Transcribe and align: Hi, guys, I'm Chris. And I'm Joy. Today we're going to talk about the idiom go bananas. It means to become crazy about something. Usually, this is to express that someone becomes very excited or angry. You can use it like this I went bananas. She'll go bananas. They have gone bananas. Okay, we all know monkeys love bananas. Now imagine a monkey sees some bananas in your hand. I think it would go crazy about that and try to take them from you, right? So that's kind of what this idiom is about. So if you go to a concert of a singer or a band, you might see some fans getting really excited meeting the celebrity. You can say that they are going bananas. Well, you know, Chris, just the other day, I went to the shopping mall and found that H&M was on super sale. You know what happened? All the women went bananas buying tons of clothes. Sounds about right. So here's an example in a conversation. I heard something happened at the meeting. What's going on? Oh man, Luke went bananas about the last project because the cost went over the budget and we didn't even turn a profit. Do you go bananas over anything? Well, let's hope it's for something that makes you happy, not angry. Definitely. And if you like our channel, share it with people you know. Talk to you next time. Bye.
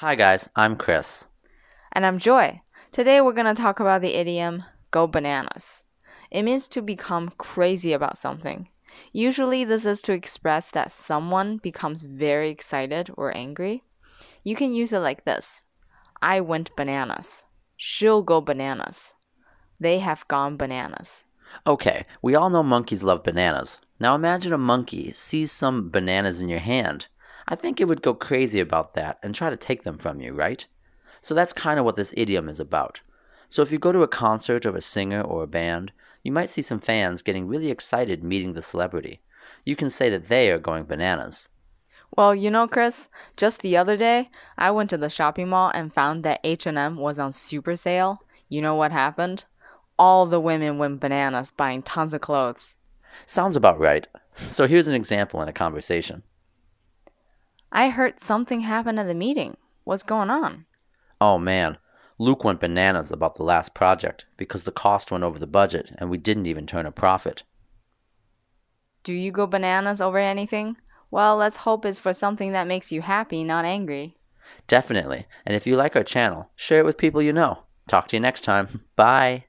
Hi, 0.00 0.14
guys, 0.14 0.48
I'm 0.56 0.76
Chris. 0.76 1.26
And 1.92 2.06
I'm 2.06 2.18
Joy. 2.18 2.62
Today 2.90 3.20
we're 3.20 3.34
going 3.34 3.54
to 3.54 3.62
talk 3.62 3.80
about 3.80 4.00
the 4.00 4.14
idiom 4.14 4.64
go 4.90 5.06
bananas. 5.06 5.82
It 6.30 6.42
means 6.42 6.68
to 6.68 6.80
become 6.80 7.34
crazy 7.36 7.92
about 7.92 8.16
something. 8.16 8.70
Usually, 9.12 9.62
this 9.62 9.84
is 9.84 10.00
to 10.00 10.14
express 10.14 10.70
that 10.70 10.90
someone 10.90 11.58
becomes 11.58 12.02
very 12.02 12.48
excited 12.48 13.10
or 13.18 13.36
angry. 13.36 13.84
You 14.42 14.56
can 14.56 14.72
use 14.72 14.94
it 14.94 15.00
like 15.00 15.26
this 15.26 15.64
I 16.22 16.40
went 16.40 16.74
bananas. 16.76 17.42
She'll 17.76 18.22
go 18.22 18.40
bananas. 18.40 19.12
They 19.78 19.98
have 19.98 20.26
gone 20.28 20.56
bananas. 20.56 21.24
Okay, 21.66 22.06
we 22.22 22.34
all 22.34 22.48
know 22.48 22.62
monkeys 22.62 23.02
love 23.02 23.22
bananas. 23.22 23.78
Now 24.00 24.14
imagine 24.14 24.54
a 24.54 24.56
monkey 24.56 25.12
sees 25.12 25.52
some 25.52 25.90
bananas 25.90 26.40
in 26.40 26.48
your 26.48 26.60
hand. 26.60 27.08
I 27.50 27.56
think 27.56 27.80
it 27.80 27.88
would 27.88 28.00
go 28.00 28.14
crazy 28.14 28.60
about 28.60 28.94
that 28.94 29.18
and 29.24 29.34
try 29.34 29.50
to 29.50 29.56
take 29.56 29.82
them 29.82 29.98
from 29.98 30.20
you, 30.20 30.32
right? 30.32 30.64
So 31.20 31.34
that's 31.34 31.52
kind 31.52 31.80
of 31.80 31.84
what 31.84 31.96
this 31.96 32.14
idiom 32.16 32.48
is 32.48 32.60
about. 32.60 33.00
So 33.48 33.60
if 33.60 33.72
you 33.72 33.78
go 33.78 33.90
to 33.90 34.04
a 34.04 34.08
concert 34.08 34.64
of 34.64 34.76
a 34.76 34.80
singer 34.80 35.20
or 35.20 35.42
a 35.42 35.48
band, 35.48 35.90
you 36.22 36.30
might 36.30 36.48
see 36.48 36.62
some 36.62 36.78
fans 36.78 37.22
getting 37.22 37.48
really 37.48 37.68
excited 37.68 38.22
meeting 38.22 38.52
the 38.52 38.62
celebrity. 38.62 39.20
You 39.64 39.74
can 39.74 39.90
say 39.90 40.08
that 40.10 40.28
they 40.28 40.52
are 40.52 40.58
going 40.58 40.84
bananas. 40.84 41.48
Well, 42.16 42.36
you 42.36 42.52
know, 42.52 42.68
Chris, 42.68 43.08
just 43.36 43.62
the 43.62 43.76
other 43.76 43.96
day, 43.96 44.30
I 44.56 44.70
went 44.70 44.90
to 44.90 44.96
the 44.96 45.10
shopping 45.10 45.48
mall 45.48 45.72
and 45.74 45.92
found 45.92 46.22
that 46.24 46.40
H&M 46.44 46.96
was 46.96 47.18
on 47.18 47.32
super 47.32 47.74
sale. 47.74 48.22
You 48.48 48.62
know 48.62 48.76
what 48.76 48.92
happened? 48.92 49.44
All 49.98 50.24
the 50.24 50.40
women 50.40 50.78
went 50.78 51.00
bananas 51.00 51.50
buying 51.50 51.82
tons 51.82 52.14
of 52.14 52.20
clothes. 52.20 52.76
Sounds 53.26 53.56
about 53.56 53.80
right. 53.80 54.06
So 54.32 54.68
here's 54.68 54.88
an 54.88 54.94
example 54.94 55.42
in 55.42 55.48
a 55.48 55.52
conversation. 55.52 56.22
I 57.72 57.90
heard 57.90 58.20
something 58.20 58.60
happened 58.60 58.98
at 58.98 59.06
the 59.06 59.14
meeting. 59.14 59.56
What's 59.84 60.02
going 60.02 60.30
on? 60.30 60.66
Oh 61.20 61.38
man, 61.38 61.78
Luke 62.18 62.44
went 62.44 62.60
bananas 62.60 63.10
about 63.10 63.36
the 63.36 63.42
last 63.42 63.74
project 63.74 64.26
because 64.36 64.64
the 64.64 64.72
cost 64.72 65.10
went 65.10 65.24
over 65.24 65.38
the 65.38 65.46
budget 65.46 65.92
and 65.98 66.10
we 66.10 66.18
didn't 66.18 66.46
even 66.46 66.66
turn 66.66 66.86
a 66.86 66.92
profit. 66.92 67.44
Do 69.02 69.12
you 69.12 69.32
go 69.32 69.46
bananas 69.46 70.00
over 70.00 70.18
anything? 70.18 70.76
Well, 71.10 71.36
let's 71.36 71.56
hope 71.56 71.84
it's 71.84 71.98
for 71.98 72.12
something 72.12 72.52
that 72.52 72.66
makes 72.66 72.92
you 72.92 73.02
happy, 73.02 73.42
not 73.42 73.64
angry. 73.64 74.16
Definitely. 74.66 75.26
And 75.46 75.56
if 75.56 75.66
you 75.66 75.76
like 75.76 75.96
our 75.96 76.04
channel, 76.04 76.50
share 76.56 76.80
it 76.80 76.84
with 76.84 76.98
people 76.98 77.22
you 77.22 77.32
know. 77.32 77.64
Talk 77.88 78.08
to 78.08 78.16
you 78.16 78.20
next 78.20 78.42
time. 78.42 78.84
Bye. 78.96 79.46